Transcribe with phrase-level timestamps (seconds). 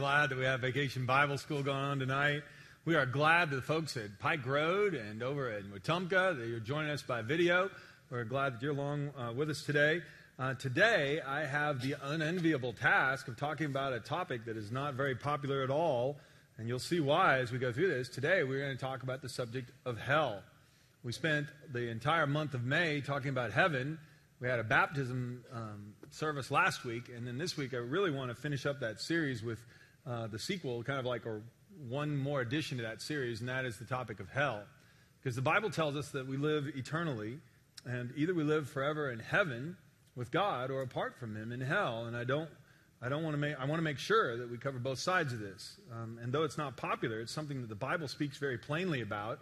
[0.00, 2.42] glad that we have Vacation Bible School going on tonight.
[2.86, 6.58] We are glad that the folks at Pike Road and over at Wetumpka that you're
[6.58, 7.68] joining us by video.
[8.08, 10.00] We're glad that you're along uh, with us today.
[10.38, 14.94] Uh, today, I have the unenviable task of talking about a topic that is not
[14.94, 16.16] very popular at all,
[16.56, 18.08] and you'll see why as we go through this.
[18.08, 20.42] Today, we're going to talk about the subject of hell.
[21.04, 23.98] We spent the entire month of May talking about heaven.
[24.40, 28.30] We had a baptism um, service last week, and then this week I really want
[28.30, 29.58] to finish up that series with
[30.06, 31.42] uh, the sequel, kind of like or
[31.88, 34.62] one more addition to that series, and that is the topic of hell.
[35.22, 37.38] Because the Bible tells us that we live eternally,
[37.84, 39.76] and either we live forever in heaven
[40.16, 42.04] with God or apart from Him in hell.
[42.06, 42.48] And I don't,
[43.02, 45.32] I don't want to make, I want to make sure that we cover both sides
[45.32, 45.76] of this.
[45.92, 49.40] Um, and though it's not popular, it's something that the Bible speaks very plainly about.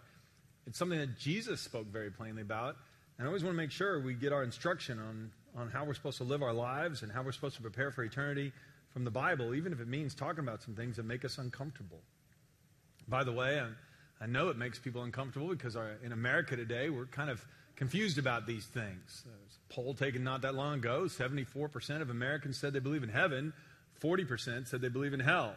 [0.67, 2.75] It's something that Jesus spoke very plainly about.
[3.17, 5.93] And I always want to make sure we get our instruction on, on how we're
[5.93, 8.53] supposed to live our lives and how we're supposed to prepare for eternity
[8.89, 11.99] from the Bible, even if it means talking about some things that make us uncomfortable.
[13.07, 16.89] By the way, I, I know it makes people uncomfortable because our, in America today,
[16.89, 19.23] we're kind of confused about these things.
[19.25, 23.09] There's a poll taken not that long ago 74% of Americans said they believe in
[23.09, 23.53] heaven,
[24.01, 25.55] 40% said they believe in hell.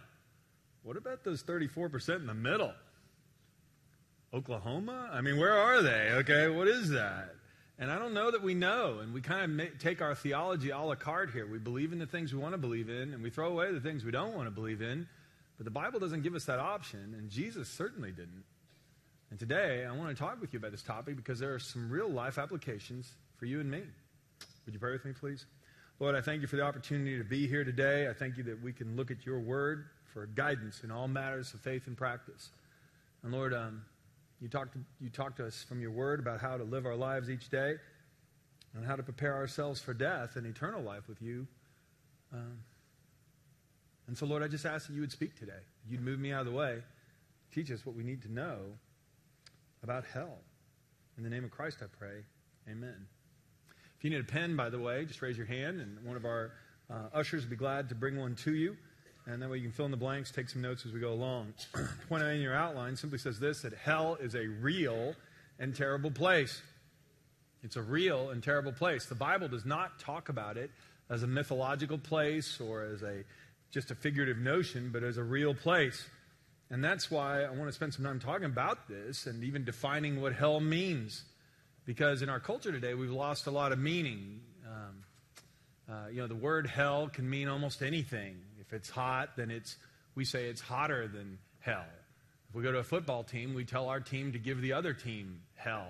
[0.82, 2.72] What about those 34% in the middle?
[4.34, 5.10] Oklahoma?
[5.12, 6.10] I mean, where are they?
[6.12, 7.34] Okay, what is that?
[7.78, 9.00] And I don't know that we know.
[9.00, 11.46] And we kind of take our theology a la carte here.
[11.46, 13.80] We believe in the things we want to believe in, and we throw away the
[13.80, 15.08] things we don't want to believe in.
[15.58, 18.44] But the Bible doesn't give us that option, and Jesus certainly didn't.
[19.30, 21.90] And today, I want to talk with you about this topic because there are some
[21.90, 23.82] real life applications for you and me.
[24.64, 25.46] Would you pray with me, please?
[25.98, 28.08] Lord, I thank you for the opportunity to be here today.
[28.08, 31.54] I thank you that we can look at your word for guidance in all matters
[31.54, 32.50] of faith and practice.
[33.22, 33.84] And Lord, um,
[34.42, 36.96] you talk, to, you talk to us from your word about how to live our
[36.96, 37.76] lives each day
[38.74, 41.46] and how to prepare ourselves for death and eternal life with you.
[42.32, 42.58] Um,
[44.08, 45.52] and so, Lord, I just ask that you would speak today.
[45.88, 46.78] You'd move me out of the way.
[47.54, 48.56] Teach us what we need to know
[49.84, 50.38] about hell.
[51.16, 52.24] In the name of Christ, I pray.
[52.68, 53.06] Amen.
[53.96, 56.24] If you need a pen, by the way, just raise your hand, and one of
[56.24, 56.52] our
[56.90, 58.76] uh, ushers will be glad to bring one to you.
[59.26, 61.12] And that way you can fill in the blanks, take some notes as we go
[61.12, 61.54] along.
[62.08, 65.14] Point in your outline simply says this that hell is a real
[65.58, 66.60] and terrible place.
[67.62, 69.06] It's a real and terrible place.
[69.06, 70.70] The Bible does not talk about it
[71.08, 73.22] as a mythological place or as a
[73.70, 76.04] just a figurative notion, but as a real place.
[76.70, 80.20] And that's why I want to spend some time talking about this and even defining
[80.20, 81.22] what hell means.
[81.84, 84.40] Because in our culture today, we've lost a lot of meaning.
[84.66, 85.04] Um,
[85.90, 88.36] uh, you know, the word hell can mean almost anything.
[88.72, 89.76] It's hot, then it's
[90.14, 91.84] we say it's hotter than hell.
[92.48, 94.92] If we go to a football team, we tell our team to give the other
[94.92, 95.88] team hell.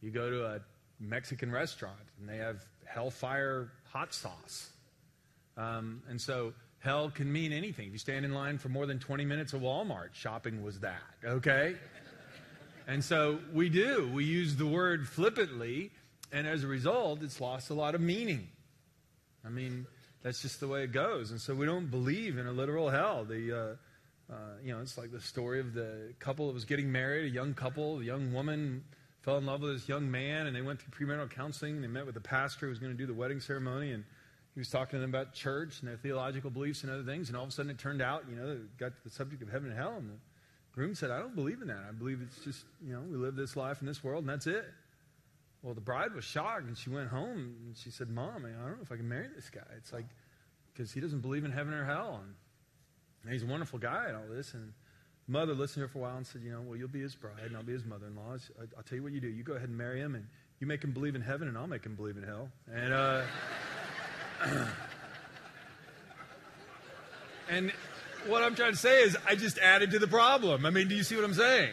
[0.00, 0.60] You go to a
[0.98, 4.70] Mexican restaurant and they have hellfire hot sauce.
[5.56, 7.86] Um, and so hell can mean anything.
[7.86, 11.02] If you stand in line for more than 20 minutes at Walmart, shopping was that,
[11.24, 11.76] okay?
[12.86, 14.10] and so we do.
[14.12, 15.90] We use the word flippantly,
[16.32, 18.48] and as a result, it's lost a lot of meaning.
[19.44, 19.86] I mean,
[20.26, 21.30] that's just the way it goes.
[21.30, 23.24] And so we don't believe in a literal hell.
[23.24, 23.76] The,
[24.28, 27.26] uh, uh, you know, it's like the story of the couple that was getting married,
[27.26, 28.82] a young couple, a young woman
[29.22, 31.80] fell in love with this young man, and they went through premarital counseling.
[31.80, 34.02] They met with the pastor who was going to do the wedding ceremony, and
[34.54, 37.28] he was talking to them about church and their theological beliefs and other things.
[37.28, 39.48] And all of a sudden, it turned out, you know, got to the subject of
[39.48, 40.16] heaven and hell, and the
[40.74, 41.84] groom said, "I don't believe in that.
[41.88, 44.48] I believe it's just, you know, we live this life in this world, and that's
[44.48, 44.64] it."
[45.62, 48.76] Well, the bride was shocked, and she went home and she said, "Mom, I don't
[48.76, 49.66] know if I can marry this guy.
[49.76, 50.06] It's like
[50.72, 52.34] because he doesn't believe in heaven or hell, and,
[53.22, 54.72] and he's a wonderful guy and all this." And
[55.26, 57.14] mother listened to her for a while and said, "You know, well, you'll be his
[57.14, 58.36] bride, and I'll be his mother-in-law.
[58.76, 59.28] I'll tell you what you do.
[59.28, 60.26] You go ahead and marry him, and
[60.60, 63.22] you make him believe in heaven, and I'll make him believe in hell." And uh,
[67.48, 67.72] and
[68.26, 70.66] what I'm trying to say is, I just added to the problem.
[70.66, 71.72] I mean, do you see what I'm saying?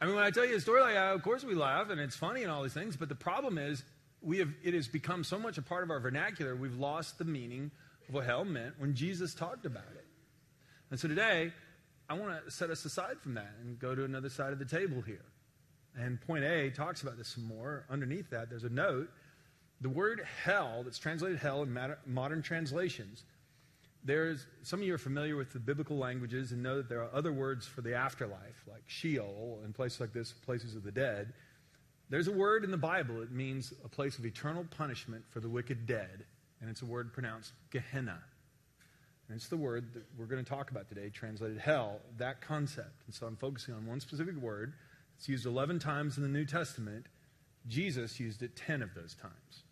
[0.00, 2.00] I mean, when I tell you a story like that, of course we laugh and
[2.00, 3.82] it's funny and all these things, but the problem is
[4.22, 7.24] we have, it has become so much a part of our vernacular, we've lost the
[7.24, 7.70] meaning
[8.08, 10.04] of what hell meant when Jesus talked about it.
[10.90, 11.52] And so today,
[12.08, 14.64] I want to set us aside from that and go to another side of the
[14.64, 15.24] table here.
[15.96, 17.86] And point A talks about this some more.
[17.88, 19.08] Underneath that, there's a note.
[19.80, 23.24] The word hell, that's translated hell in modern translations,
[24.04, 27.10] there's some of you are familiar with the biblical languages and know that there are
[27.12, 31.32] other words for the afterlife, like Sheol and places like this, places of the dead.
[32.10, 35.48] There's a word in the Bible that means a place of eternal punishment for the
[35.48, 36.26] wicked dead,
[36.60, 38.18] and it's a word pronounced Gehenna.
[39.28, 43.02] And it's the word that we're going to talk about today, translated hell, that concept.
[43.06, 44.74] And so I'm focusing on one specific word.
[45.16, 47.06] It's used 11 times in the New Testament.
[47.66, 49.63] Jesus used it 10 of those times.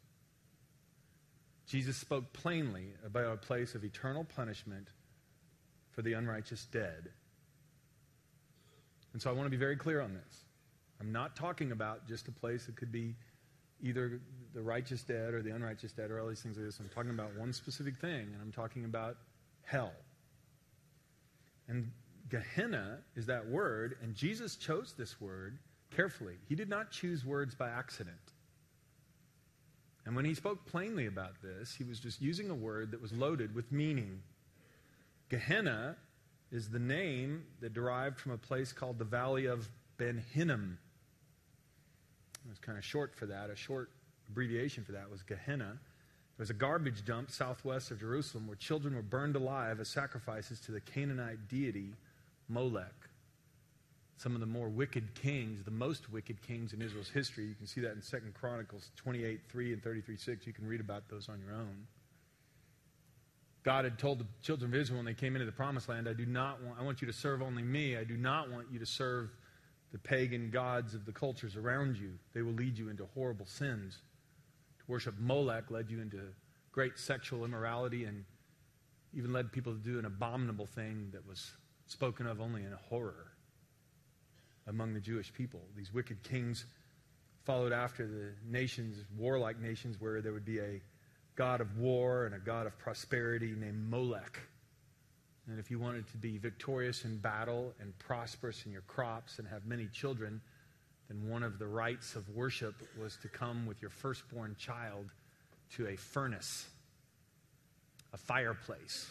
[1.67, 4.89] Jesus spoke plainly about a place of eternal punishment
[5.91, 7.09] for the unrighteous dead.
[9.13, 10.45] And so I want to be very clear on this.
[11.01, 13.15] I'm not talking about just a place that could be
[13.83, 14.21] either
[14.55, 16.79] the righteous dead or the unrighteous dead or all these things like this.
[16.79, 19.17] I'm talking about one specific thing, and I'm talking about
[19.65, 19.93] hell.
[21.69, 21.91] And
[22.29, 25.59] Gehenna is that word, and Jesus chose this word
[25.95, 26.37] carefully.
[26.49, 28.32] He did not choose words by accident.
[30.05, 33.13] And when he spoke plainly about this, he was just using a word that was
[33.13, 34.21] loaded with meaning.
[35.29, 35.97] Gehenna
[36.51, 40.79] is the name that derived from a place called the Valley of Ben Hinnom.
[42.45, 43.49] It was kind of short for that.
[43.51, 43.91] A short
[44.29, 45.79] abbreviation for that was Gehenna.
[46.37, 50.59] There was a garbage dump southwest of Jerusalem where children were burned alive as sacrifices
[50.61, 51.95] to the Canaanite deity
[52.49, 53.02] Molech.
[54.23, 57.45] Some of the more wicked kings, the most wicked kings in Israel's history.
[57.45, 60.47] You can see that in 2 Chronicles 28 3 and 33 6.
[60.47, 61.89] You can read about those on your own.
[63.65, 66.13] God had told the children of Israel when they came into the promised land, I
[66.13, 67.97] do not want, I want you to serve only me.
[67.97, 69.31] I do not want you to serve
[69.91, 72.13] the pagan gods of the cultures around you.
[72.33, 73.99] They will lead you into horrible sins.
[74.79, 76.21] To worship Molech led you into
[76.71, 78.25] great sexual immorality and
[79.15, 81.51] even led people to do an abominable thing that was
[81.89, 83.32] spoken of only in horror
[84.67, 85.61] among the Jewish people.
[85.77, 86.65] These wicked kings
[87.45, 90.81] followed after the nations, warlike nations, where there would be a
[91.35, 94.39] god of war and a god of prosperity named Molech.
[95.49, 99.49] And if you wanted to be victorious in battle and prosperous in your crops and
[99.49, 100.41] have many children,
[101.09, 105.07] then one of the rites of worship was to come with your firstborn child
[105.75, 106.69] to a furnace,
[108.13, 109.11] a fireplace,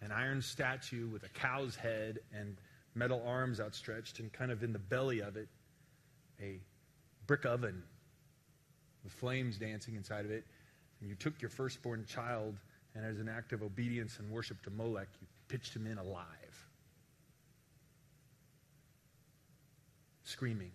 [0.00, 2.56] an iron statue with a cow's head and
[2.94, 5.48] metal arms outstretched, and kind of in the belly of it,
[6.40, 6.60] a
[7.26, 7.82] brick oven
[9.02, 10.44] with flames dancing inside of it.
[11.00, 12.56] And you took your firstborn child,
[12.94, 16.26] and as an act of obedience and worship to Molech, you pitched him in alive,
[20.22, 20.72] screaming,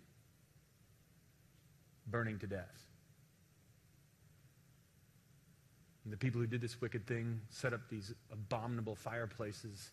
[2.06, 2.86] burning to death.
[6.04, 9.90] And the people who did this wicked thing set up these abominable fireplaces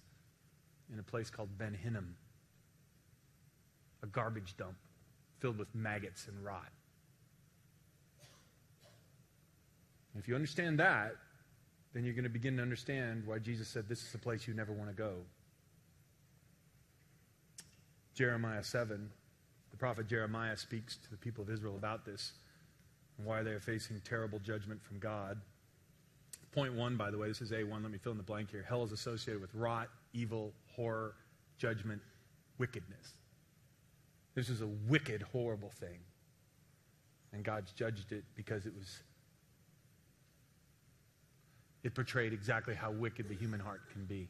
[0.92, 2.16] in a place called Ben Hinnom,
[4.04, 4.75] a garbage dump
[5.39, 6.72] filled with maggots and rot.
[10.19, 11.12] if you understand that,
[11.94, 14.54] then you're going to begin to understand why Jesus said this is a place you
[14.56, 15.13] never want to go.
[18.16, 19.10] Jeremiah 7,
[19.69, 22.33] the prophet Jeremiah speaks to the people of Israel about this
[23.18, 25.40] and why they are facing terrible judgment from God.
[26.51, 27.83] Point one, by the way, this is A1.
[27.83, 28.66] Let me fill in the blank here.
[28.68, 31.16] Hell is associated with rot, evil, horror,
[31.58, 32.02] judgment,
[32.58, 33.14] wickedness.
[34.36, 36.00] This was a wicked, horrible thing.
[37.34, 39.02] And God's judged it because it was
[41.84, 44.28] it portrayed exactly how wicked the human heart can be.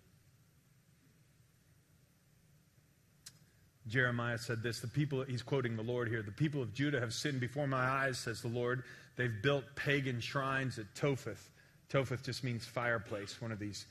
[3.88, 7.14] Jeremiah said this the people, he's quoting the Lord here, the people of Judah have
[7.14, 8.84] sinned before my eyes, says the Lord.
[9.16, 11.50] They've built pagan shrines at Topheth.
[11.90, 13.86] Topheth just means fireplace, one of these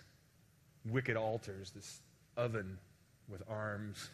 [0.84, 2.00] wicked altars, this
[2.36, 2.78] oven
[3.28, 4.10] with arms.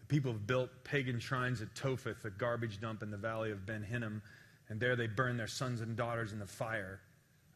[0.00, 3.66] The people have built pagan shrines at Topheth, a garbage dump in the valley of
[3.66, 4.22] Ben Hinnom,
[4.68, 7.00] and there they burn their sons and daughters in the fire.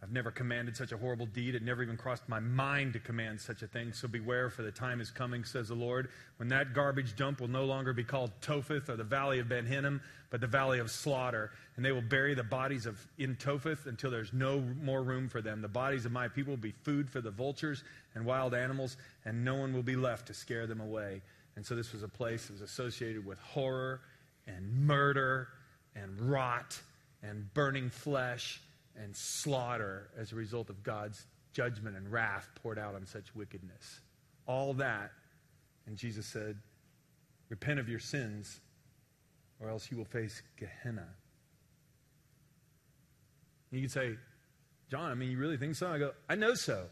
[0.05, 1.55] I've never commanded such a horrible deed.
[1.55, 3.95] It never even crossed my mind to command such a thing.
[3.95, 7.49] So beware, for the time is coming, says the Lord, when that garbage dump will
[7.49, 10.91] no longer be called Topheth or the valley of Ben Hinnom, but the valley of
[10.91, 11.53] slaughter.
[11.77, 15.41] And they will bury the bodies of in Topheth until there's no more room for
[15.41, 15.63] them.
[15.63, 17.83] The bodies of my people will be food for the vultures
[18.15, 21.23] and wild animals, and no one will be left to scare them away.
[21.57, 24.03] And so this was a place that was associated with horror
[24.47, 25.49] and murder
[25.97, 26.79] and rot
[27.23, 28.61] and burning flesh
[28.97, 34.01] and slaughter as a result of God's judgment and wrath poured out on such wickedness.
[34.47, 35.13] All that,
[35.87, 36.59] and Jesus said,
[37.49, 38.61] Repent of your sins,
[39.61, 41.07] or else you will face Gehenna.
[43.71, 44.17] You can say,
[44.91, 45.89] John, I mean, you really think so?
[45.89, 46.87] I go, I know so.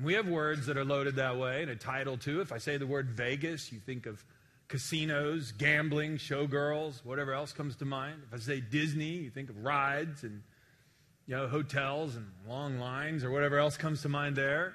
[0.00, 2.40] We have words that are loaded that way and a title too.
[2.40, 4.24] If I say the word Vegas, you think of
[4.68, 8.22] casinos, gambling, showgirls, whatever else comes to mind.
[8.28, 10.42] If I say Disney, you think of rides and
[11.26, 14.74] you know, hotels and long lines or whatever else comes to mind there.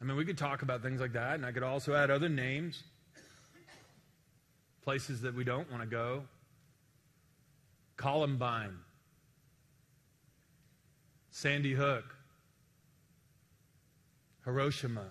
[0.00, 2.28] I mean, we could talk about things like that, and I could also add other
[2.28, 2.82] names,
[4.82, 6.24] places that we don't want to go.
[7.96, 8.76] Columbine,
[11.30, 12.16] Sandy Hook,
[14.44, 15.06] Hiroshima,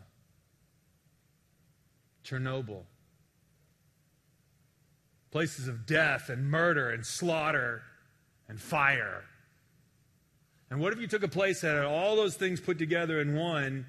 [2.32, 2.84] Chernobyl.
[5.32, 7.84] Places of death and murder and slaughter
[8.48, 9.24] and fire.
[10.70, 13.36] And what if you took a place that had all those things put together in
[13.36, 13.86] one?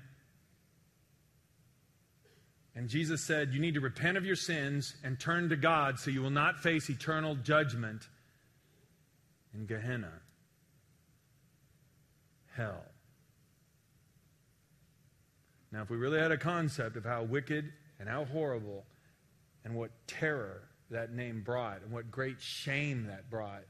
[2.75, 6.11] And Jesus said, You need to repent of your sins and turn to God so
[6.11, 8.09] you will not face eternal judgment
[9.55, 10.13] in Gehenna,
[12.57, 12.85] hell.
[15.71, 17.73] Now, if we really had a concept of how wicked
[18.03, 18.85] and how horrible
[19.65, 23.63] and what terror that name brought and what great shame that brought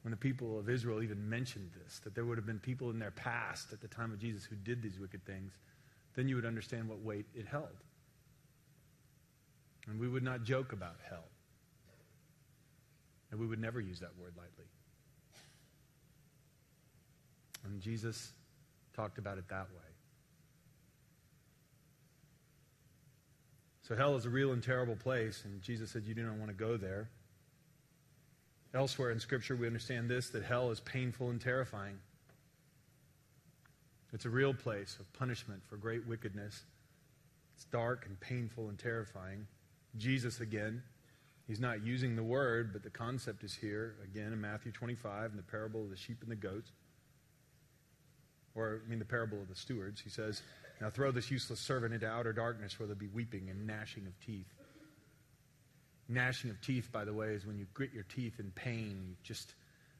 [0.00, 2.98] when the people of Israel even mentioned this, that there would have been people in
[2.98, 5.52] their past at the time of Jesus who did these wicked things,
[6.14, 7.76] then you would understand what weight it held.
[9.86, 11.28] And we would not joke about hell.
[13.30, 14.64] And we would never use that word lightly.
[17.66, 18.32] And Jesus
[18.96, 19.93] talked about it that way.
[23.86, 26.48] So hell is a real and terrible place, and Jesus said you do not want
[26.48, 27.10] to go there.
[28.72, 31.98] Elsewhere in Scripture, we understand this that hell is painful and terrifying.
[34.14, 36.62] It's a real place of punishment for great wickedness.
[37.56, 39.46] It's dark and painful and terrifying.
[39.98, 40.82] Jesus, again,
[41.46, 45.36] he's not using the word, but the concept is here, again, in Matthew 25, in
[45.36, 46.72] the parable of the sheep and the goats.
[48.54, 50.00] Or, I mean, the parable of the stewards.
[50.00, 50.40] He says,
[50.80, 54.18] Now throw this useless servant into outer darkness where there'll be weeping and gnashing of
[54.20, 54.52] teeth.
[56.08, 59.04] Gnashing of teeth, by the way, is when you grit your teeth in pain.
[59.08, 59.54] You've just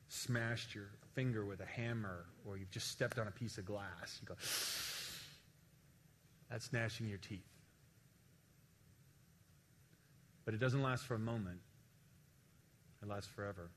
[0.09, 4.19] smashed your finger with a hammer, or you've just stepped on a piece of glass.
[4.21, 4.35] You go,
[6.51, 7.41] that's gnashing your teeth.
[10.45, 11.61] But it doesn't last for a moment,
[13.03, 13.71] it lasts forever.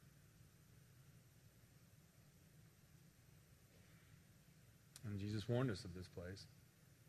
[5.05, 6.45] And Jesus warned us of this place.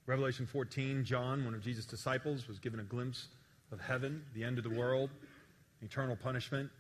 [0.08, 3.28] Revelation 14, John, one of Jesus' disciples, was given a glimpse
[3.70, 5.10] of heaven, the end of the world,
[5.82, 6.70] eternal punishment.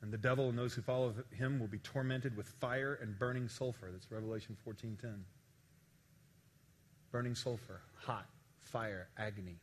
[0.00, 3.48] And the devil and those who follow him will be tormented with fire and burning
[3.48, 3.90] sulfur.
[3.90, 5.24] That's Revelation 14:10.
[7.10, 8.28] Burning sulfur, hot,
[8.60, 9.58] fire, agony.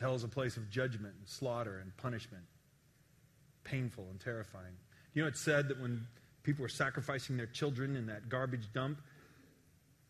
[0.00, 2.46] Hell is a place of judgment and slaughter and punishment.
[3.62, 4.76] Painful and terrifying.
[5.14, 6.08] You know, it's said that when
[6.42, 9.00] people were sacrificing their children in that garbage dump,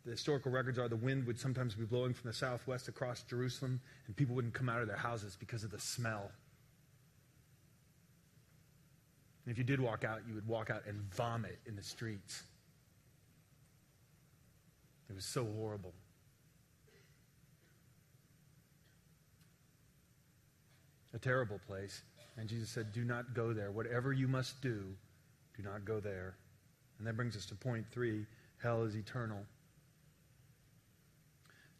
[0.05, 3.81] the historical records are the wind would sometimes be blowing from the southwest across Jerusalem,
[4.07, 6.31] and people wouldn't come out of their houses because of the smell.
[9.45, 12.43] And if you did walk out, you would walk out and vomit in the streets.
[15.09, 15.93] It was so horrible.
[21.15, 22.03] A terrible place.
[22.39, 23.71] And Jesus said, Do not go there.
[23.71, 24.95] Whatever you must do,
[25.63, 26.37] not go there.
[26.99, 28.27] And that brings us to point three
[28.63, 29.39] hell is eternal.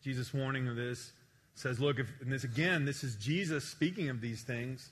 [0.03, 1.13] Jesus' warning of this
[1.55, 4.91] says, look, if, and this again, this is Jesus speaking of these things.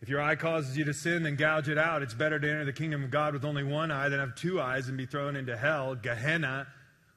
[0.00, 2.02] If your eye causes you to sin, then gouge it out.
[2.02, 4.60] It's better to enter the kingdom of God with only one eye than have two
[4.60, 6.66] eyes and be thrown into hell, Gehenna,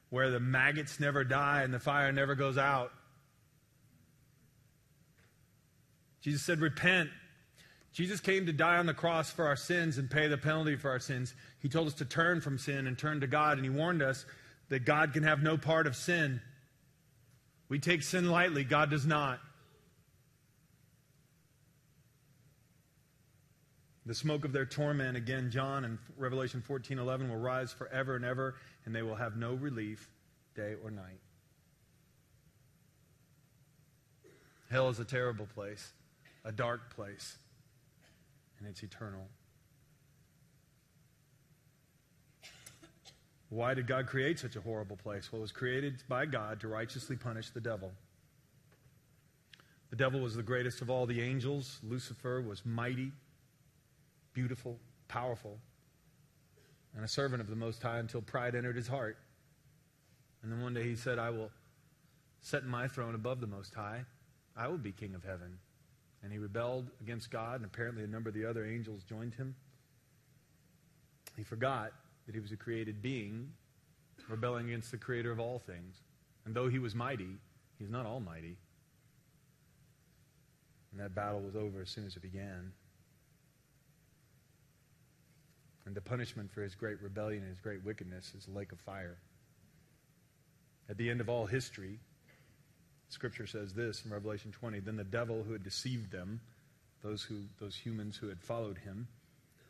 [0.08, 2.90] where the maggots never die and the fire never goes out.
[6.22, 7.10] Jesus said, Repent.
[7.92, 10.90] Jesus came to die on the cross for our sins and pay the penalty for
[10.90, 11.34] our sins.
[11.60, 14.24] He told us to turn from sin and turn to God, and He warned us
[14.68, 16.40] that God can have no part of sin.
[17.68, 19.40] We take sin lightly, God does not.
[24.06, 28.24] The smoke of their torment, again, John and Revelation 14 11, will rise forever and
[28.24, 28.54] ever,
[28.84, 30.08] and they will have no relief
[30.56, 31.20] day or night.
[34.70, 35.92] Hell is a terrible place,
[36.44, 37.36] a dark place,
[38.60, 39.26] and it's eternal.
[43.48, 45.32] Why did God create such a horrible place?
[45.32, 47.90] Well, it was created by God to righteously punish the devil.
[49.90, 51.80] The devil was the greatest of all the angels.
[51.82, 53.10] Lucifer was mighty,
[54.34, 55.58] beautiful, powerful,
[56.94, 59.16] and a servant of the Most High until pride entered his heart.
[60.42, 61.50] And then one day he said, I will
[62.40, 64.04] set my throne above the Most High.
[64.56, 65.58] I will be king of heaven.
[66.22, 69.54] And he rebelled against God, and apparently a number of the other angels joined him.
[71.36, 71.92] He forgot
[72.26, 73.50] that he was a created being,
[74.28, 75.96] rebelling against the creator of all things.
[76.44, 77.38] And though he was mighty,
[77.78, 78.56] he's not almighty.
[80.92, 82.72] And that battle was over as soon as it began.
[85.86, 88.80] And the punishment for his great rebellion and his great wickedness is a lake of
[88.80, 89.18] fire.
[90.88, 91.98] At the end of all history,
[93.10, 96.40] Scripture says this in Revelation 20 Then the devil who had deceived them,
[97.02, 99.08] those, who, those humans who had followed him,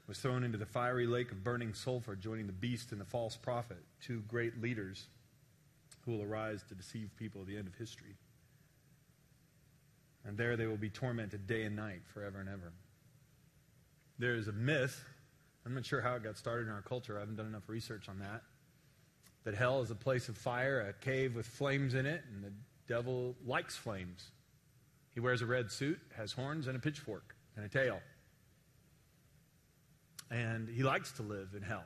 [0.07, 3.37] was thrown into the fiery lake of burning sulfur, joining the beast and the false
[3.37, 5.07] prophet, two great leaders
[6.05, 8.15] who will arise to deceive people at the end of history.
[10.27, 12.73] And there they will be tormented day and night forever and ever.
[14.19, 15.03] There's a myth,
[15.65, 18.09] I'm not sure how it got started in our culture, I haven't done enough research
[18.09, 18.43] on that,
[19.45, 22.53] that hell is a place of fire, a cave with flames in it, and the
[22.91, 24.33] devil likes flames.
[25.15, 28.01] He wears a red suit, has horns, and a pitchfork, and a tail.
[30.31, 31.85] And he likes to live in hell.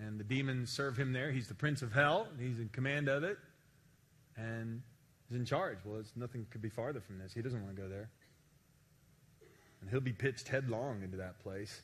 [0.00, 1.30] And the demons serve him there.
[1.30, 3.38] He's the prince of hell, he's in command of it,
[4.36, 4.82] and
[5.28, 5.78] he's in charge.
[5.84, 7.32] Well, it's, nothing could be farther from this.
[7.32, 8.10] He doesn't want to go there.
[9.80, 11.82] And he'll be pitched headlong into that place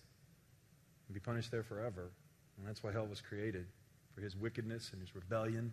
[1.06, 2.10] and be punished there forever.
[2.58, 3.66] And that's why hell was created
[4.12, 5.72] for his wickedness and his rebellion.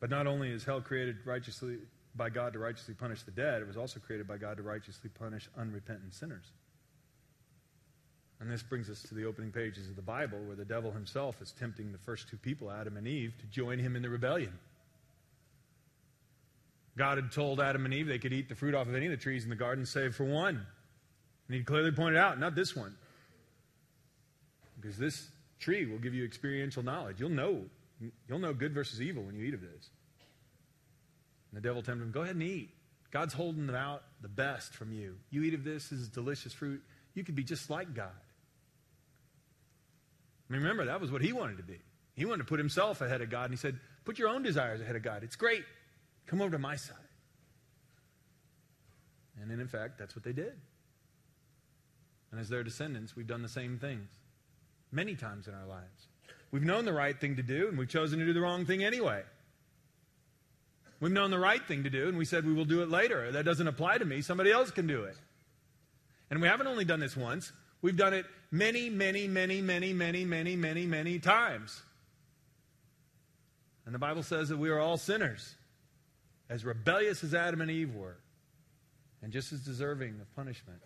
[0.00, 1.76] But not only is hell created righteously
[2.16, 5.10] by God to righteously punish the dead, it was also created by God to righteously
[5.18, 6.46] punish unrepentant sinners.
[8.40, 11.42] And this brings us to the opening pages of the Bible where the devil himself
[11.42, 14.58] is tempting the first two people, Adam and Eve, to join him in the rebellion.
[16.96, 19.10] God had told Adam and Eve they could eat the fruit off of any of
[19.10, 20.66] the trees in the garden save for one.
[21.48, 22.94] And he clearly pointed out, not this one.
[24.80, 25.28] Because this
[25.58, 27.20] tree will give you experiential knowledge.
[27.20, 27.64] You'll know.
[28.28, 29.90] You'll know good versus evil when you eat of this.
[31.50, 32.70] And the devil tempted him, go ahead and eat.
[33.10, 35.16] God's holding out the best from you.
[35.30, 36.82] You eat of this, this is delicious fruit.
[37.14, 38.12] You could be just like God.
[40.48, 41.80] I mean, remember, that was what he wanted to be.
[42.14, 44.80] He wanted to put himself ahead of God, and he said, Put your own desires
[44.80, 45.22] ahead of God.
[45.22, 45.64] It's great.
[46.26, 46.96] Come over to my side.
[49.40, 50.52] And then, in fact, that's what they did.
[52.30, 54.08] And as their descendants, we've done the same things
[54.92, 56.08] many times in our lives.
[56.50, 58.82] We've known the right thing to do, and we've chosen to do the wrong thing
[58.82, 59.22] anyway.
[60.98, 63.32] We've known the right thing to do, and we said we will do it later.
[63.32, 64.20] That doesn't apply to me.
[64.20, 65.16] Somebody else can do it.
[66.30, 67.52] And we haven't only done this once,
[67.82, 71.82] we've done it many, many, many, many, many, many, many, many times.
[73.86, 75.54] And the Bible says that we are all sinners,
[76.48, 78.18] as rebellious as Adam and Eve were,
[79.22, 80.80] and just as deserving of punishment.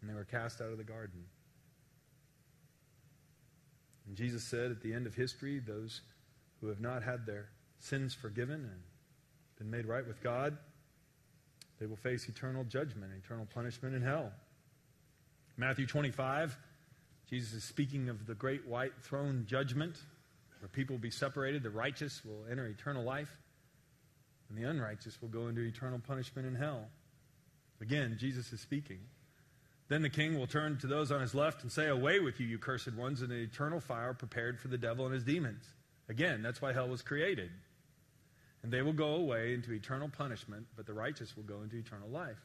[0.00, 1.24] And they were cast out of the garden.
[4.12, 6.02] And Jesus said at the end of history, those
[6.60, 8.82] who have not had their sins forgiven and
[9.56, 10.58] been made right with God,
[11.80, 14.30] they will face eternal judgment, eternal punishment in hell.
[15.56, 16.54] Matthew 25,
[17.30, 19.96] Jesus is speaking of the great white throne judgment
[20.60, 21.62] where people will be separated.
[21.62, 23.34] The righteous will enter eternal life,
[24.50, 26.84] and the unrighteous will go into eternal punishment in hell.
[27.80, 28.98] Again, Jesus is speaking.
[29.92, 32.46] Then the king will turn to those on his left and say, Away with you,
[32.46, 35.66] you cursed ones, in an eternal fire prepared for the devil and his demons.
[36.08, 37.50] Again, that's why hell was created.
[38.62, 42.08] And they will go away into eternal punishment, but the righteous will go into eternal
[42.08, 42.38] life.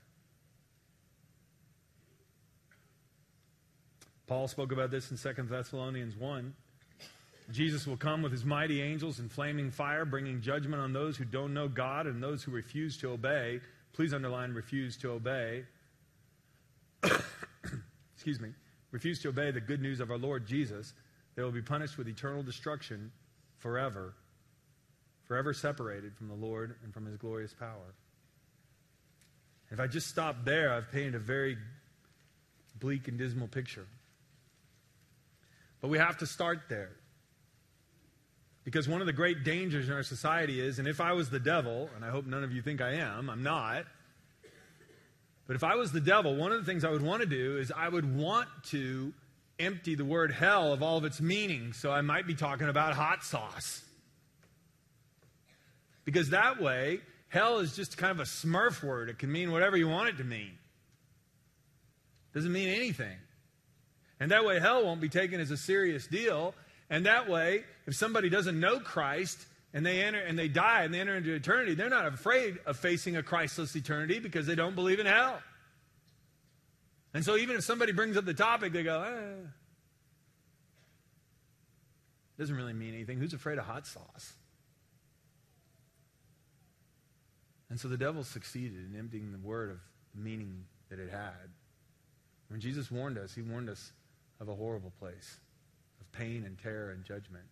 [4.28, 6.54] Paul spoke about this in 2 Thessalonians 1.
[7.54, 11.24] Jesus will come with his mighty angels in flaming fire, bringing judgment on those who
[11.24, 13.62] don't know God and those who refuse to obey.
[13.94, 15.64] Please underline refuse to obey.
[18.28, 18.54] Excuse me.
[18.92, 20.94] Refuse to obey the good news of our Lord Jesus.
[21.38, 23.10] They will be punished with eternal destruction
[23.60, 24.16] forever,
[25.24, 27.96] forever separated from the Lord and from his glorious power.
[29.72, 31.58] If I just stop there, I've painted a very
[32.82, 33.88] bleak and dismal picture.
[35.80, 36.98] But we have to start there.
[38.66, 41.40] Because one of the great dangers in our society is, and if I was the
[41.40, 43.86] devil, and I hope none of you think I am, I'm not.
[45.48, 47.58] But if I was the devil, one of the things I would want to do
[47.58, 49.14] is I would want to
[49.60, 51.74] empty the word hell of all of its meaning.
[51.74, 53.82] So I might be talking about hot sauce.
[56.04, 59.10] Because that way, hell is just kind of a smurf word.
[59.10, 60.52] It can mean whatever you want it to mean.
[62.34, 63.18] Doesn't mean anything.
[64.20, 66.54] And that way, hell won't be taken as a serious deal.
[66.90, 70.94] And that way, if somebody doesn't know Christ and they enter and they die and
[70.94, 74.76] they enter into eternity, they're not afraid of facing a Christless eternity because they don't
[74.76, 75.40] believe in hell.
[77.14, 79.48] And so, even if somebody brings up the topic, they go, eh.
[82.38, 83.18] Doesn't really mean anything.
[83.18, 84.34] Who's afraid of hot sauce?
[87.70, 89.80] And so the devil succeeded in emptying the word of
[90.16, 91.52] the meaning that it had.
[92.50, 93.92] When Jesus warned us, he warned us
[94.40, 95.38] of a horrible place
[96.00, 97.44] of pain and terror and judgment.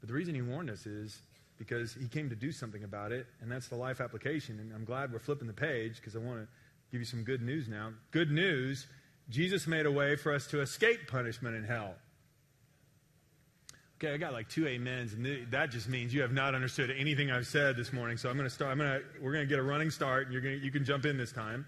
[0.00, 1.20] But the reason he warned us is
[1.58, 4.58] because he came to do something about it, and that's the life application.
[4.60, 6.48] And I'm glad we're flipping the page because I want to
[6.92, 7.92] give you some good news now.
[8.12, 8.86] Good news
[9.30, 11.94] Jesus made a way for us to escape punishment in hell.
[13.98, 17.30] Okay, I got like two amens, and that just means you have not understood anything
[17.30, 18.16] I've said this morning.
[18.16, 18.70] So I'm going to start.
[18.70, 19.04] I'm going to.
[19.20, 20.60] We're going to get a running start, and you're going.
[20.60, 21.66] To, you can jump in this time.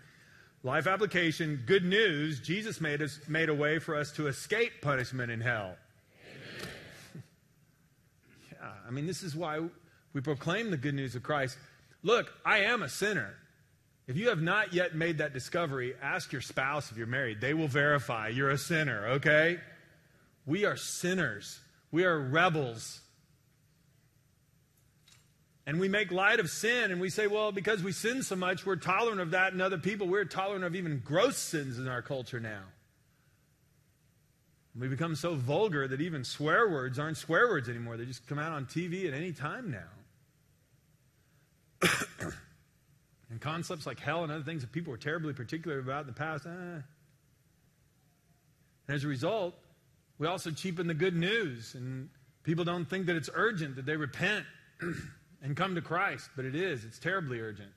[0.62, 5.30] Life application, good news, Jesus made, us, made a way for us to escape punishment
[5.30, 5.74] in hell.
[8.52, 9.60] yeah, I mean, this is why
[10.12, 11.56] we proclaim the good news of Christ.
[12.02, 13.36] Look, I am a sinner.
[14.08, 17.40] If you have not yet made that discovery, ask your spouse if you're married.
[17.40, 19.58] They will verify you're a sinner, okay?
[20.44, 21.60] We are sinners.
[21.92, 23.00] We are rebels.
[25.66, 28.66] And we make light of sin and we say, well, because we sin so much,
[28.66, 30.08] we're tolerant of that in other people.
[30.08, 32.62] We're tolerant of even gross sins in our culture now.
[34.78, 37.96] We become so vulgar that even swear words aren't swear words anymore.
[37.96, 39.88] They just come out on TV at any time now.
[43.30, 46.12] and concepts like hell and other things that people were terribly particular about in the
[46.12, 46.50] past, eh.
[46.50, 46.82] And
[48.88, 49.54] as a result,
[50.18, 52.08] we also cheapen the good news, and
[52.42, 54.44] people don't think that it's urgent that they repent
[55.42, 56.84] and come to Christ, but it is.
[56.84, 57.70] It's terribly urgent.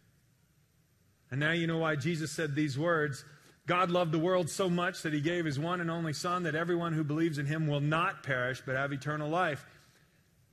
[1.32, 3.26] And now you know why Jesus said these words
[3.66, 6.56] God loved the world so much that he gave his one and only Son that
[6.56, 9.66] everyone who believes in him will not perish but have eternal life.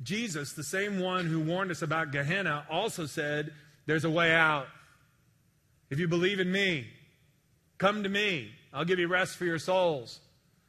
[0.02, 3.52] Jesus, the same one who warned us about Gehenna, also said,
[3.86, 4.68] There's a way out.
[5.90, 6.86] If you believe in me,
[7.78, 8.52] come to me.
[8.72, 10.20] I'll give you rest for your souls.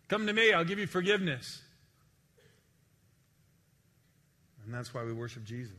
[0.10, 1.62] Come to me, I'll give you forgiveness.
[4.66, 5.76] And that's why we worship Jesus.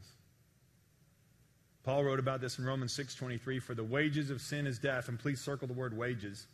[1.84, 5.18] Paul wrote about this in Romans 6:23 for the wages of sin is death and
[5.18, 6.46] please circle the word wages.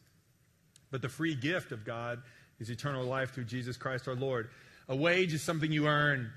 [0.91, 2.23] But the free gift of God
[2.59, 4.51] is eternal life through Jesus Christ our Lord.
[4.89, 6.33] A wage is something you earn.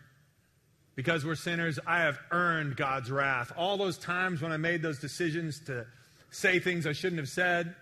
[0.93, 3.53] Because we're sinners, I have earned God's wrath.
[3.55, 5.87] All those times when I made those decisions to
[6.31, 7.75] say things I shouldn't have said,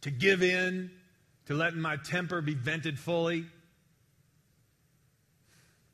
[0.00, 0.90] to give in,
[1.46, 3.46] to letting my temper be vented fully,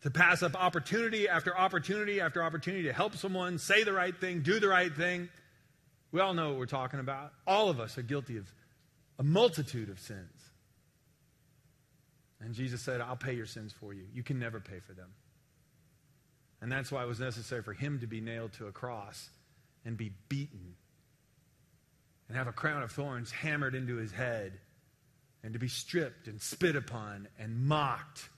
[0.04, 4.42] to pass up opportunity after opportunity after opportunity to help someone, say the right thing,
[4.42, 5.30] do the right thing.
[6.12, 7.32] We all know what we're talking about.
[7.46, 8.52] All of us are guilty of
[9.18, 10.28] a multitude of sins.
[12.38, 14.02] And Jesus said, I'll pay your sins for you.
[14.12, 15.08] You can never pay for them.
[16.60, 19.30] And that's why it was necessary for him to be nailed to a cross
[19.86, 20.74] and be beaten
[22.28, 24.52] and have a crown of thorns hammered into his head
[25.42, 28.28] and to be stripped and spit upon and mocked.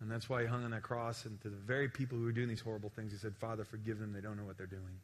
[0.00, 1.24] And that's why he hung on that cross.
[1.24, 3.98] And to the very people who were doing these horrible things, he said, Father, forgive
[3.98, 4.12] them.
[4.12, 5.00] They don't know what they're doing.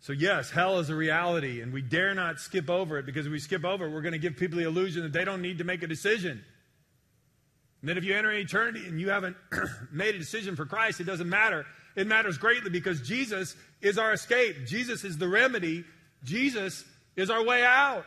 [0.00, 3.32] So, yes, hell is a reality, and we dare not skip over it because if
[3.32, 5.58] we skip over it, we're going to give people the illusion that they don't need
[5.58, 6.44] to make a decision.
[7.80, 9.36] And then if you enter eternity and you haven't
[9.92, 11.66] made a decision for Christ, it doesn't matter.
[11.96, 14.66] It matters greatly because Jesus is our escape.
[14.66, 15.84] Jesus is the remedy.
[16.22, 16.84] Jesus
[17.16, 18.04] is our way out.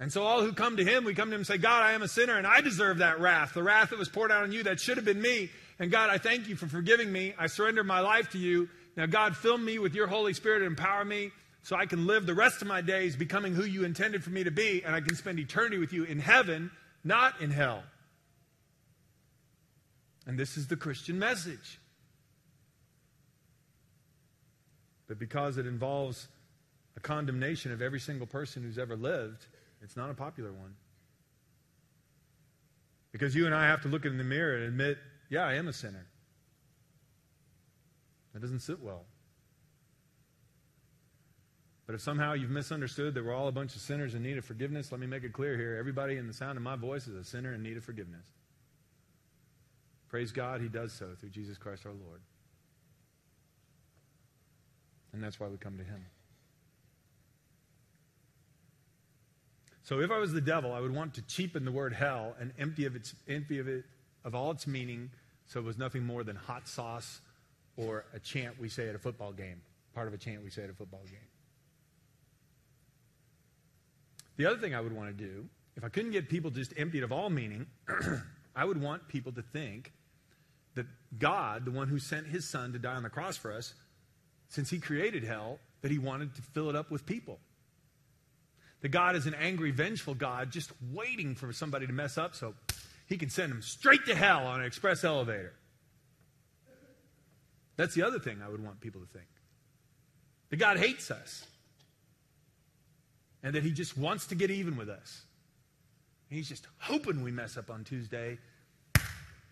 [0.00, 1.92] And so all who come to him, we come to him and say, God, I
[1.92, 3.52] am a sinner and I deserve that wrath.
[3.52, 5.50] The wrath that was poured out on you, that should have been me.
[5.78, 7.34] And God, I thank you for forgiving me.
[7.38, 8.70] I surrender my life to you.
[8.96, 11.30] Now, God, fill me with your Holy Spirit and empower me
[11.62, 14.44] so I can live the rest of my days becoming who you intended for me
[14.44, 16.70] to be, and I can spend eternity with you in heaven,
[17.04, 17.82] not in hell.
[20.26, 21.78] And this is the Christian message.
[25.06, 26.28] But because it involves
[26.96, 29.46] a condemnation of every single person who's ever lived,
[29.82, 30.74] it's not a popular one.
[33.12, 35.68] Because you and I have to look in the mirror and admit, yeah, I am
[35.68, 36.06] a sinner.
[38.32, 39.04] That doesn't sit well.
[41.86, 44.44] But if somehow you've misunderstood that we're all a bunch of sinners in need of
[44.44, 45.76] forgiveness, let me make it clear here.
[45.76, 48.26] Everybody in the sound of my voice is a sinner in need of forgiveness.
[50.08, 52.20] Praise God, He does so through Jesus Christ our Lord.
[55.12, 56.04] And that's why we come to Him.
[59.90, 62.52] So if I was the devil, I would want to cheapen the word hell and
[62.60, 63.84] empty of, its, empty of it
[64.24, 65.10] of all its meaning
[65.46, 67.20] so it was nothing more than hot sauce
[67.76, 69.60] or a chant we say at a football game,
[69.92, 71.18] part of a chant we say at a football game.
[74.36, 77.02] The other thing I would want to do, if I couldn't get people just emptied
[77.02, 77.66] of all meaning,
[78.54, 79.92] I would want people to think
[80.76, 80.86] that
[81.18, 83.74] God, the one who sent his son to die on the cross for us,
[84.50, 87.40] since he created hell, that he wanted to fill it up with people.
[88.80, 92.54] That God is an angry, vengeful God just waiting for somebody to mess up so
[93.06, 95.52] he can send them straight to hell on an express elevator.
[97.76, 99.26] That's the other thing I would want people to think.
[100.50, 101.44] That God hates us.
[103.42, 105.22] And that He just wants to get even with us.
[106.28, 108.38] And He's just hoping we mess up on Tuesday.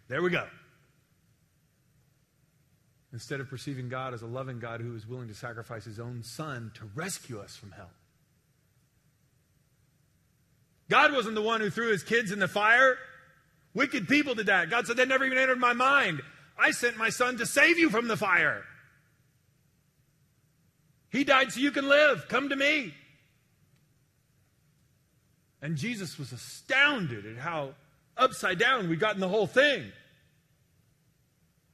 [0.09, 0.47] There we go.
[3.13, 6.23] Instead of perceiving God as a loving God who is willing to sacrifice His own
[6.23, 7.91] Son to rescue us from hell.
[10.91, 12.97] God wasn't the one who threw his kids in the fire.
[13.75, 14.71] Wicked people did that.
[14.71, 16.23] God said, that never even entered my mind.
[16.59, 18.65] I sent my son to save you from the fire.
[21.11, 22.27] He died so you can live.
[22.29, 22.95] Come to me.
[25.61, 27.75] And Jesus was astounded at how
[28.17, 29.93] upside down we'd gotten the whole thing.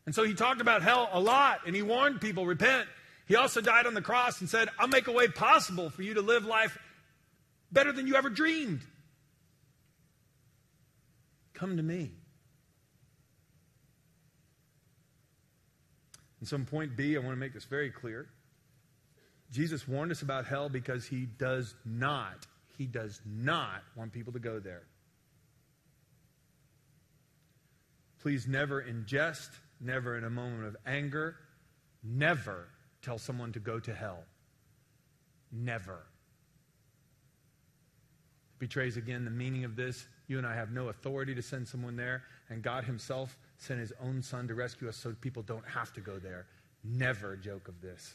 [0.06, 2.86] And so he talked about hell a lot and he warned people, repent.
[3.26, 6.14] He also died on the cross and said, I'll make a way possible for you
[6.14, 6.78] to live life
[7.72, 8.82] better than you ever dreamed.
[11.64, 12.10] Come to me.
[16.38, 18.28] And some point B, I want to make this very clear.
[19.50, 22.46] Jesus warned us about hell because he does not,
[22.76, 24.82] he does not want people to go there.
[28.20, 29.50] Please never in jest,
[29.80, 31.34] never in a moment of anger,
[32.02, 32.68] never
[33.00, 34.22] tell someone to go to hell.
[35.50, 36.04] Never.
[38.58, 40.06] Betrays again the meaning of this.
[40.26, 43.92] You and I have no authority to send someone there, and God Himself sent His
[44.02, 46.46] own Son to rescue us so people don't have to go there.
[46.82, 48.14] Never joke of this.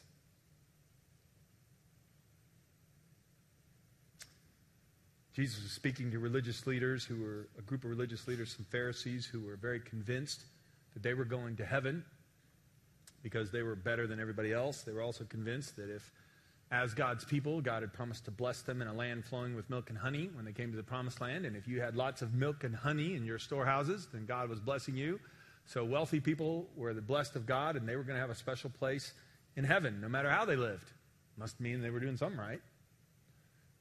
[5.33, 9.25] Jesus was speaking to religious leaders who were a group of religious leaders, some Pharisees
[9.25, 10.43] who were very convinced
[10.93, 12.03] that they were going to heaven
[13.23, 14.81] because they were better than everybody else.
[14.81, 16.11] They were also convinced that if,
[16.71, 19.89] as God's people, God had promised to bless them in a land flowing with milk
[19.89, 22.33] and honey when they came to the promised land, and if you had lots of
[22.33, 25.19] milk and honey in your storehouses, then God was blessing you.
[25.65, 28.35] So wealthy people were the blessed of God, and they were going to have a
[28.35, 29.13] special place
[29.55, 30.91] in heaven, no matter how they lived.
[31.37, 32.61] Must mean they were doing something right.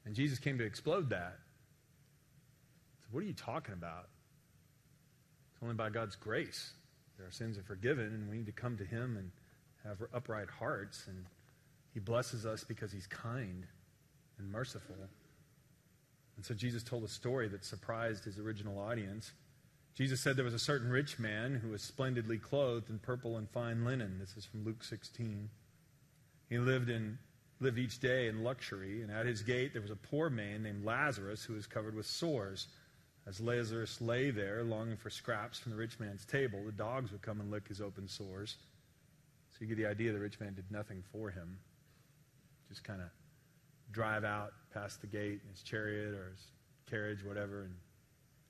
[0.07, 1.37] And Jesus came to explode that.
[3.01, 4.09] So, what are you talking about?
[5.53, 6.73] It's only by God's grace
[7.17, 9.31] that our sins are forgiven, and we need to come to Him and
[9.85, 11.05] have upright hearts.
[11.07, 11.27] And
[11.99, 13.67] He blesses us because He's kind
[14.39, 14.95] and merciful.
[16.37, 19.33] And so Jesus told a story that surprised his original audience.
[19.97, 23.51] Jesus said there was a certain rich man who was splendidly clothed in purple and
[23.51, 24.17] fine linen.
[24.21, 25.51] This is from Luke 16.
[26.49, 27.19] He lived in
[27.59, 30.85] lived each day in luxury, and at his gate there was a poor man named
[30.85, 32.69] Lazarus who was covered with sores.
[33.27, 37.23] As Lazarus lay there, longing for scraps from the rich man's table, the dogs would
[37.23, 38.55] come and lick his open sores.
[39.51, 41.59] So you get the idea the rich man did nothing for him.
[42.69, 43.09] Just kind of
[43.91, 46.45] drive out past the gate in his chariot or his
[46.91, 47.75] carriage, whatever, and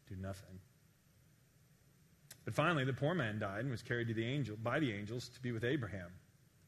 [0.09, 0.59] do nothing.
[2.45, 5.29] But finally, the poor man died and was carried to the angel, by the angels
[5.29, 6.11] to be with Abraham.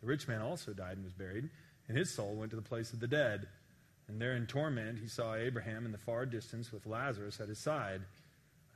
[0.00, 1.50] The rich man also died and was buried
[1.90, 3.48] and his soul went to the place of the dead.
[4.06, 7.58] And there in torment he saw Abraham in the far distance with Lazarus at his
[7.58, 8.02] side.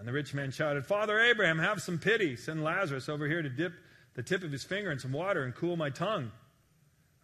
[0.01, 2.35] And the rich man shouted, Father Abraham, have some pity.
[2.35, 3.73] Send Lazarus over here to dip
[4.15, 6.33] the tip of his finger in some water and cool my tongue.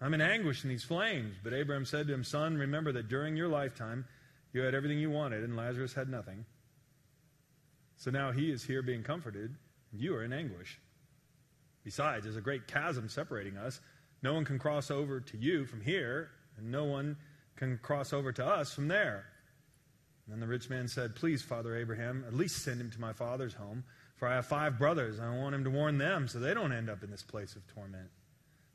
[0.01, 1.37] I'm in anguish in these flames.
[1.43, 4.07] But Abraham said to him, Son, remember that during your lifetime
[4.53, 6.45] you had everything you wanted, and Lazarus had nothing.
[7.97, 9.55] So now he is here being comforted,
[9.93, 10.81] and you are in anguish.
[11.85, 13.81] Besides, there's a great chasm separating us
[14.23, 17.17] no one can cross over to you from here, and no one
[17.57, 19.25] can cross over to us from there.
[20.27, 23.13] And then the rich man said, Please, Father Abraham, at least send him to my
[23.13, 23.85] father's home,
[24.17, 26.73] for I have five brothers, and I want him to warn them so they don't
[26.73, 28.11] end up in this place of torment.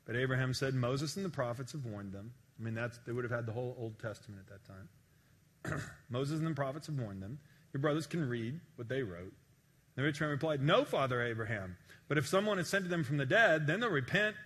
[0.06, 2.32] But Abraham said, Moses and the prophets have warned them.
[2.58, 5.82] I mean, that's, they would have had the whole Old Testament at that time.
[6.10, 7.38] Moses and the prophets have warned them.
[7.72, 9.32] Your brothers can read what they wrote.
[9.96, 11.76] The rich man replied, No, Father Abraham.
[12.08, 14.36] But if someone is sent to them from the dead, then they'll repent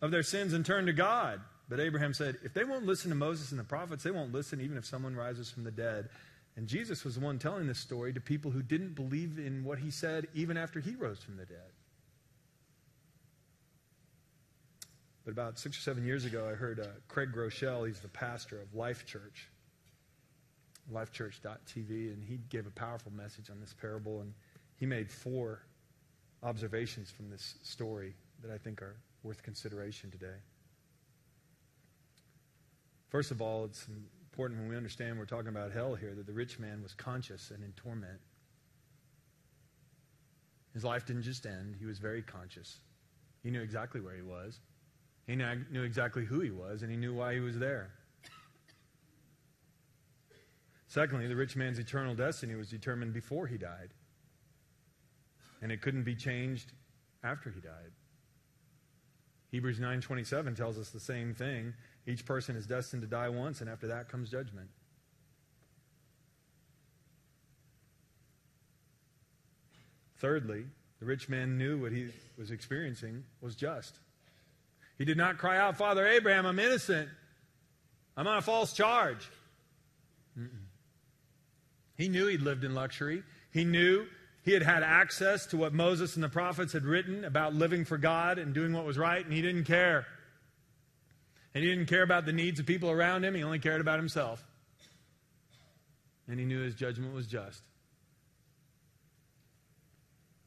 [0.00, 1.40] of their sins and turn to God.
[1.68, 4.60] But Abraham said, If they won't listen to Moses and the prophets, they won't listen
[4.60, 6.08] even if someone rises from the dead.
[6.56, 9.78] And Jesus was the one telling this story to people who didn't believe in what
[9.78, 11.72] he said even after he rose from the dead.
[15.30, 18.60] But about six or seven years ago, I heard uh, Craig Groeschel, he's the pastor
[18.60, 19.48] of Life Church,
[20.92, 24.22] lifechurch.tv, and he gave a powerful message on this parable.
[24.22, 24.34] And
[24.74, 25.62] he made four
[26.42, 30.38] observations from this story that I think are worth consideration today.
[33.08, 33.86] First of all, it's
[34.32, 37.52] important when we understand we're talking about hell here that the rich man was conscious
[37.52, 38.18] and in torment.
[40.74, 42.78] His life didn't just end, he was very conscious.
[43.44, 44.58] He knew exactly where he was,
[45.26, 47.90] he knew exactly who he was, and he knew why he was there.
[50.88, 53.90] Secondly, the rich man's eternal destiny was determined before he died,
[55.62, 56.72] and it couldn't be changed
[57.22, 57.92] after he died.
[59.50, 61.74] Hebrews 9:27 tells us the same thing.
[62.06, 64.70] Each person is destined to die once and after that comes judgment.
[70.18, 70.66] Thirdly,
[70.98, 73.98] the rich man knew what he was experiencing was just.
[75.00, 77.08] He did not cry out, Father Abraham, I'm innocent.
[78.18, 79.30] I'm on a false charge.
[80.38, 80.48] Mm-mm.
[81.96, 83.22] He knew he'd lived in luxury.
[83.50, 84.04] He knew
[84.42, 87.96] he had had access to what Moses and the prophets had written about living for
[87.96, 90.06] God and doing what was right, and he didn't care.
[91.54, 93.98] And he didn't care about the needs of people around him, he only cared about
[93.98, 94.44] himself.
[96.28, 97.62] And he knew his judgment was just.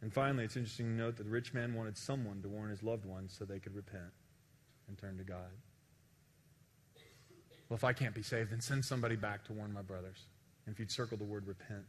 [0.03, 2.83] And finally, it's interesting to note that the rich man wanted someone to warn his
[2.83, 4.13] loved ones so they could repent
[4.87, 5.51] and turn to God.
[7.69, 10.17] Well, if I can't be saved, then send somebody back to warn my brothers.
[10.65, 11.83] And if you'd circle the word repent.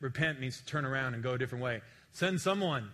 [0.00, 1.80] Repent, means to turn around and go a different way.
[2.12, 2.90] Send someone.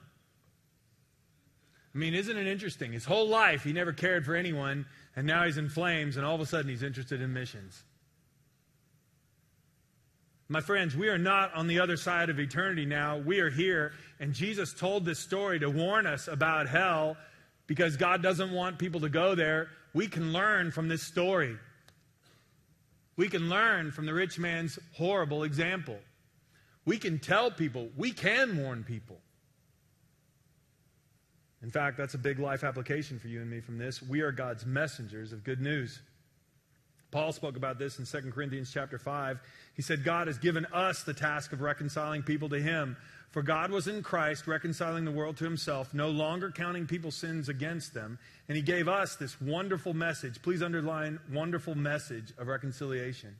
[1.95, 2.93] I mean, isn't it interesting?
[2.93, 6.35] His whole life, he never cared for anyone, and now he's in flames, and all
[6.35, 7.83] of a sudden he's interested in missions.
[10.49, 13.19] My friends, we are not on the other side of eternity now.
[13.19, 13.93] We are here.
[14.21, 17.17] And Jesus told this story to warn us about hell
[17.67, 19.69] because God doesn't want people to go there.
[19.93, 21.57] We can learn from this story.
[23.17, 25.99] We can learn from the rich man's horrible example.
[26.85, 29.19] We can tell people, we can warn people.
[31.63, 34.03] In fact, that's a big life application for you and me from this.
[34.03, 36.03] We are God's messengers of good news.
[37.11, 39.39] Paul spoke about this in 2 Corinthians chapter 5.
[39.75, 42.97] He said, God has given us the task of reconciling people to him.
[43.35, 47.49] For God was in Christ reconciling the world to himself, no longer counting people's sins
[47.49, 48.17] against them.
[48.47, 50.41] And he gave us this wonderful message.
[50.41, 53.35] Please underline wonderful message of reconciliation.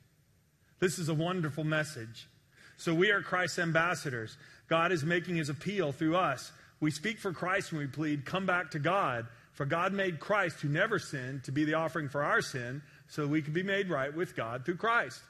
[0.79, 2.27] This is a wonderful message.
[2.75, 4.35] So we are Christ's ambassadors.
[4.67, 6.51] God is making his appeal through us.
[6.81, 9.27] We speak for Christ when we plead, come back to God.
[9.53, 13.25] For God made Christ, who never sinned, to be the offering for our sin so
[13.25, 15.21] we can be made right with God through Christ.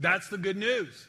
[0.00, 1.06] That's the good news.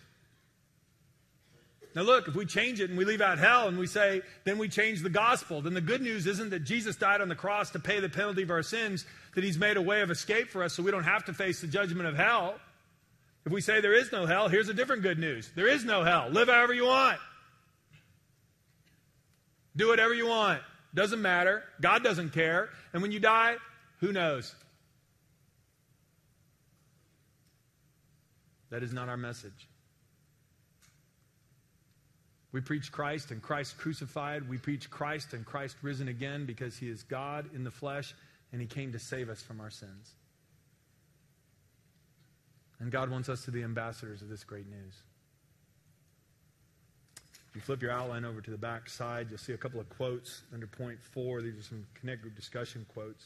[1.96, 4.58] Now, look, if we change it and we leave out hell and we say, then
[4.58, 7.70] we change the gospel, then the good news isn't that Jesus died on the cross
[7.72, 10.64] to pay the penalty of our sins, that he's made a way of escape for
[10.64, 12.56] us so we don't have to face the judgment of hell.
[13.46, 16.04] If we say there is no hell, here's a different good news there is no
[16.04, 16.30] hell.
[16.30, 17.20] Live however you want,
[19.76, 20.62] do whatever you want.
[20.96, 21.64] Doesn't matter.
[21.82, 22.70] God doesn't care.
[22.94, 23.56] And when you die,
[24.00, 24.54] who knows?
[28.70, 29.68] That is not our message.
[32.54, 34.48] We preach Christ and Christ crucified.
[34.48, 38.14] We preach Christ and Christ risen again because he is God in the flesh
[38.52, 40.12] and he came to save us from our sins.
[42.80, 44.94] And God wants us to be ambassadors of this great news.
[47.50, 49.90] If you flip your outline over to the back side, you'll see a couple of
[49.90, 51.42] quotes under point four.
[51.42, 53.26] These are some Connect Group discussion quotes.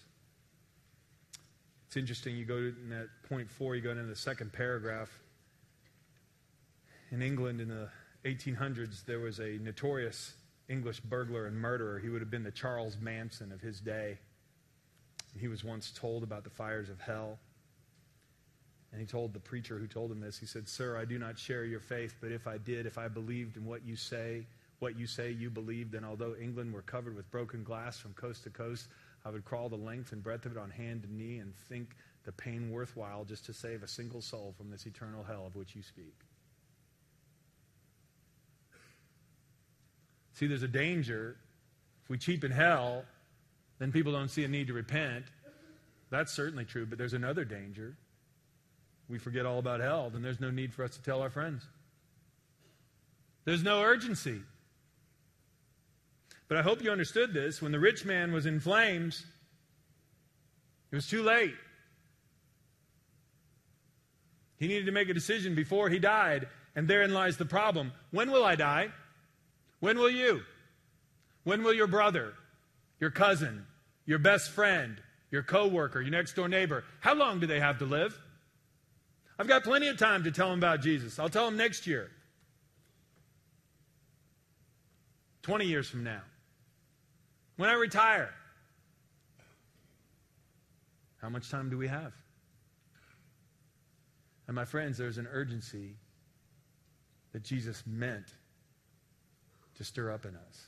[1.88, 2.36] It's interesting.
[2.36, 5.10] You go to in that point four, you go into the second paragraph
[7.12, 7.90] in England in the
[8.26, 10.34] 1800s, there was a notorious
[10.70, 12.00] English burglar and murderer.
[12.00, 14.18] He would have been the Charles Manson of his day.
[15.40, 17.38] He was once told about the fires of hell.
[18.92, 21.38] And he told the preacher who told him this, he said, Sir, I do not
[21.38, 24.46] share your faith, but if I did, if I believed in what you say,
[24.80, 28.44] what you say you believed, then although England were covered with broken glass from coast
[28.44, 28.88] to coast,
[29.26, 31.96] I would crawl the length and breadth of it on hand and knee and think
[32.24, 35.76] the pain worthwhile just to save a single soul from this eternal hell of which
[35.76, 36.27] you speak.
[40.38, 41.36] See, there's a danger.
[42.04, 43.06] If we cheapen hell,
[43.80, 45.26] then people don't see a need to repent.
[46.12, 47.98] That's certainly true, but there's another danger.
[49.10, 51.66] We forget all about hell, then there's no need for us to tell our friends.
[53.46, 54.42] There's no urgency.
[56.48, 57.60] But I hope you understood this.
[57.60, 59.26] When the rich man was in flames,
[60.92, 61.56] it was too late.
[64.60, 67.92] He needed to make a decision before he died, and therein lies the problem.
[68.12, 68.90] When will I die?
[69.80, 70.42] When will you?
[71.44, 72.34] When will your brother,
[73.00, 73.66] your cousin,
[74.06, 74.98] your best friend,
[75.32, 78.20] your coworker, your next door neighbor, how long do they have to live?
[79.40, 81.20] I've got plenty of time to tell them about Jesus.
[81.20, 82.10] I'll tell them next year.
[85.44, 86.22] 20 years from now.
[87.56, 88.34] When I retire.
[91.22, 92.14] How much time do we have?
[94.48, 95.96] And my friends, there's an urgency
[97.34, 98.34] that Jesus meant
[99.78, 100.68] to stir up in us.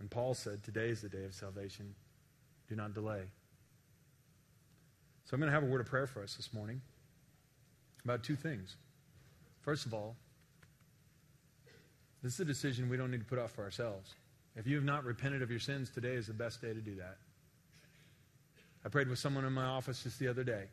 [0.00, 1.94] And Paul said, Today is the day of salvation.
[2.68, 3.22] Do not delay.
[5.24, 6.80] So I'm going to have a word of prayer for us this morning
[8.04, 8.76] about two things.
[9.62, 10.16] First of all,
[12.22, 14.14] this is a decision we don't need to put off for ourselves.
[14.56, 16.94] If you have not repented of your sins, today is the best day to do
[16.96, 17.16] that.
[18.84, 20.64] I prayed with someone in my office just the other day.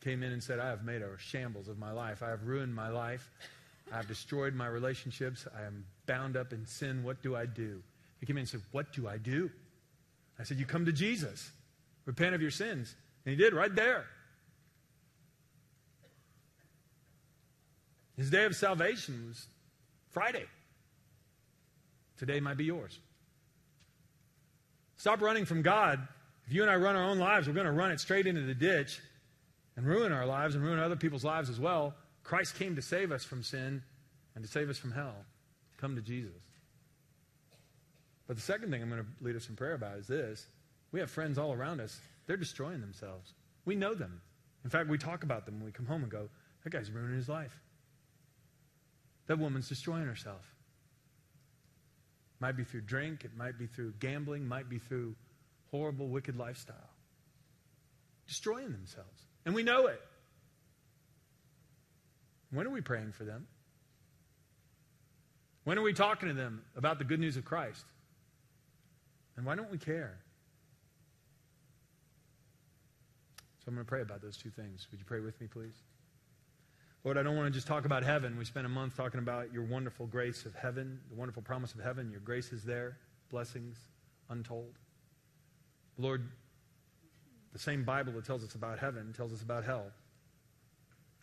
[0.00, 2.22] Came in and said, I have made a shambles of my life.
[2.22, 3.30] I have ruined my life.
[3.92, 5.46] I've destroyed my relationships.
[5.56, 7.02] I am bound up in sin.
[7.04, 7.82] What do I do?
[8.20, 9.50] He came in and said, What do I do?
[10.38, 11.50] I said, You come to Jesus.
[12.06, 12.94] Repent of your sins.
[13.24, 14.06] And he did right there.
[18.16, 19.46] His day of salvation was
[20.10, 20.44] Friday.
[22.18, 22.98] Today might be yours.
[24.96, 26.06] Stop running from God.
[26.46, 28.42] If you and I run our own lives, we're going to run it straight into
[28.42, 29.00] the ditch
[29.76, 31.94] and ruin our lives and ruin other people's lives as well.
[32.22, 33.82] Christ came to save us from sin.
[34.34, 35.14] and to save us from hell,
[35.78, 36.32] come to Jesus.
[38.26, 40.46] But the second thing I'm going to lead us in prayer about is this
[40.90, 43.34] we have friends all around us, they're destroying themselves.
[43.64, 44.20] We know them.
[44.64, 46.28] In fact, we talk about them when we come home and go,
[46.64, 47.60] that guy's ruining his life.
[49.26, 50.44] That woman's destroying herself.
[52.40, 55.14] Might be through drink, it might be through gambling, might be through
[55.70, 56.76] horrible, wicked lifestyle.
[58.26, 59.26] Destroying themselves.
[59.44, 60.00] And we know it.
[62.52, 63.46] When are we praying for them?
[65.64, 67.84] When are we talking to them about the good news of Christ?
[69.36, 70.18] And why don't we care?
[73.58, 74.88] So I'm going to pray about those two things.
[74.90, 75.76] Would you pray with me, please?
[77.04, 78.36] Lord, I don't want to just talk about heaven.
[78.36, 81.80] We spent a month talking about your wonderful grace of heaven, the wonderful promise of
[81.80, 82.10] heaven.
[82.10, 82.98] Your grace is there,
[83.30, 83.76] blessings
[84.30, 84.78] untold.
[85.98, 86.28] Lord,
[87.52, 89.86] the same Bible that tells us about heaven tells us about hell.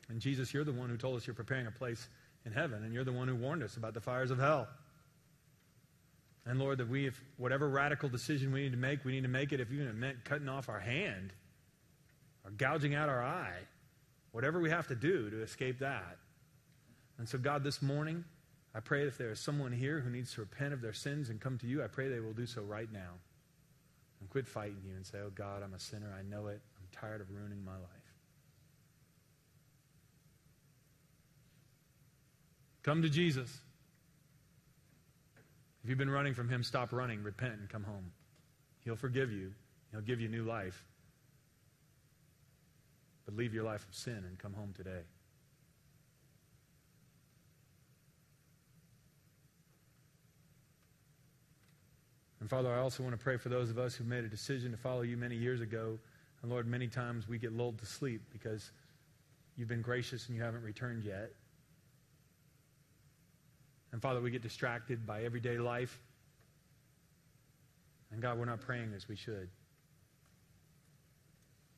[0.10, 2.08] And Jesus, you're the one who told us you're preparing a place
[2.46, 4.68] in heaven, and you're the one who warned us about the fires of hell.
[6.46, 9.30] And Lord, that we, if whatever radical decision we need to make, we need to
[9.30, 11.32] make it if even it meant cutting off our hand
[12.44, 13.60] or gouging out our eye,
[14.32, 16.18] whatever we have to do to escape that.
[17.20, 18.24] And so, God, this morning,
[18.74, 21.40] I pray if there is someone here who needs to repent of their sins and
[21.40, 23.20] come to you, I pray they will do so right now.
[24.22, 26.14] And quit fighting you and say, Oh, God, I'm a sinner.
[26.18, 26.62] I know it.
[26.78, 27.99] I'm tired of ruining my life.
[32.84, 33.60] Come to Jesus.
[35.84, 38.12] If you've been running from him, stop running, repent, and come home.
[38.84, 39.52] He'll forgive you,
[39.92, 40.84] he'll give you new life.
[43.26, 45.02] But leave your life of sin and come home today.
[52.40, 54.72] And Father, I also want to pray for those of us who made a decision
[54.72, 56.00] to follow you many years ago.
[56.42, 58.72] And Lord, many times we get lulled to sleep because
[59.58, 61.32] you've been gracious and you haven't returned yet.
[63.92, 66.00] And Father, we get distracted by everyday life.
[68.12, 69.50] And God, we're not praying as we should.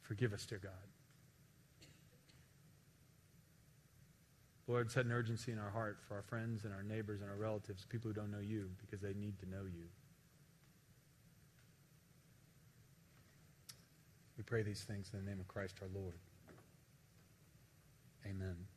[0.01, 0.71] Forgive us, dear God.
[4.67, 7.35] Lord, set an urgency in our heart for our friends and our neighbors and our
[7.35, 9.85] relatives, people who don't know you, because they need to know you.
[14.37, 16.15] We pray these things in the name of Christ our Lord.
[18.25, 18.70] Amen.